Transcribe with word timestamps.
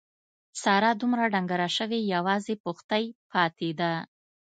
ساره 0.61 0.91
دومره 1.01 1.23
ډنګره 1.33 1.67
شوې 1.77 1.99
یوازې 2.15 2.53
پښتۍ 2.63 3.05
پاتې 3.31 3.69
ده. 3.79 3.91